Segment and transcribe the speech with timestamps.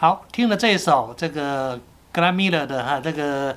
[0.00, 1.78] 好，听了这一首这个
[2.10, 3.52] 格兰米勒的哈这个《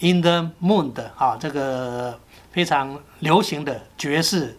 [0.00, 2.18] In the Moon》的哈这个
[2.50, 4.58] 非常流行的爵士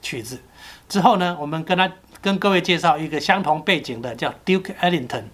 [0.00, 0.40] 曲子
[0.88, 1.90] 之后呢，我们跟他
[2.22, 5.24] 跟各位介绍一个相同背景的叫 Duke Ellington，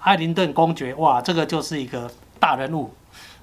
[0.00, 0.94] 艾灵顿公爵。
[0.94, 2.08] 哇，这个就是一个
[2.38, 2.94] 大人物。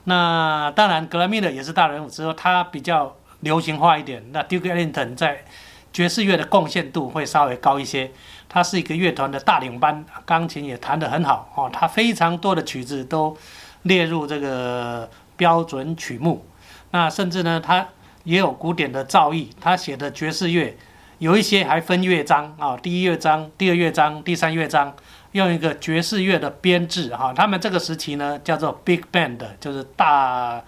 [0.06, 4.24] 那当然，格兰米勒也是大人物，只有他比较流行化一点。
[4.32, 5.44] 那 Duke Ellington 在
[5.92, 8.12] 爵士乐的贡献度会稍微高一些。
[8.48, 11.70] 他是一个乐团的大领班，钢琴也弹得很好哦。
[11.72, 13.38] 他非常多的曲子都
[13.84, 15.08] 列入这个
[15.38, 16.44] 标准曲目。
[16.90, 17.88] 那甚至呢，他
[18.24, 19.50] 也有古典的造诣。
[19.62, 20.76] 他写的爵士乐
[21.20, 24.96] 有一些还分乐章啊，第一乐章、第二乐章、第三乐章，
[25.34, 27.32] 用一个爵士乐的编制哈。
[27.32, 30.64] 他们这个时期呢叫做 Big Band，就是大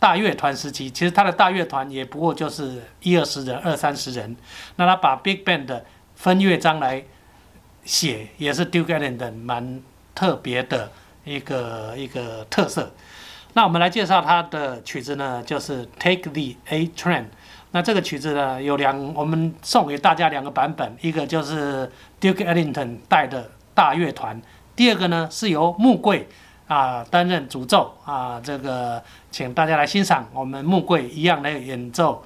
[0.00, 0.90] 大乐团时期。
[0.90, 4.34] 其实他的大乐团也不过就是一二十人、二三十人。
[4.74, 5.84] 那他把 Big Band 的
[6.16, 7.04] 分乐章来。
[7.82, 9.82] 写也是 Duke Ellington 蛮
[10.14, 10.92] 特别的
[11.24, 12.92] 一个一个特色。
[13.54, 17.24] 那我们来介绍他的曲子呢，就是 Take the A Train。
[17.70, 24.40] 那这个曲子呢有两，我们送给大家两个版本，一个就是 Duke Ellington 带的大乐团，
[24.76, 26.28] 第二个呢是由木贵
[26.70, 28.40] 啊担任主奏啊。
[28.42, 32.24] 这个请大家来欣赏我们木桂一样来演奏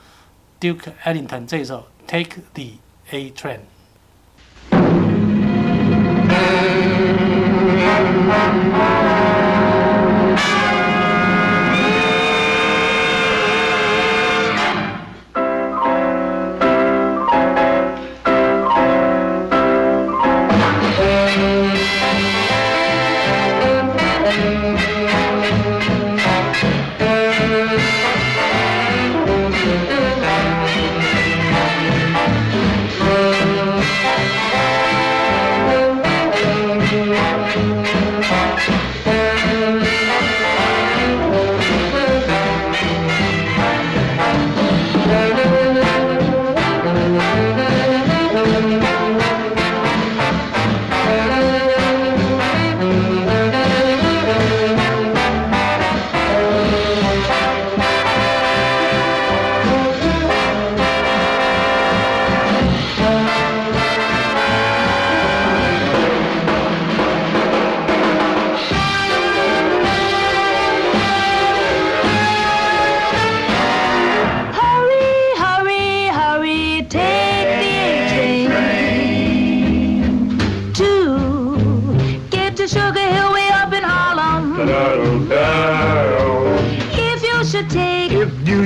[0.61, 2.65] Duke Ellington 这首 Take the
[3.11, 3.61] A Train。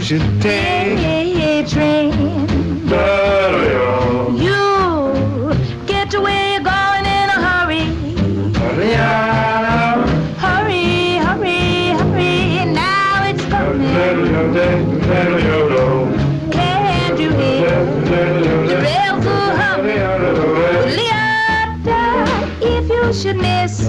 [0.09, 2.13] Should take a train.
[4.41, 5.53] You
[5.87, 7.85] get to where you're going in a hurry.
[8.59, 8.95] Hurry,
[10.45, 11.61] hurry, hurry.
[12.01, 12.65] hurry.
[12.73, 13.93] Now it's coming.
[16.53, 17.85] Can't you hear
[18.69, 20.01] the bells are humming?
[22.63, 23.89] If you should miss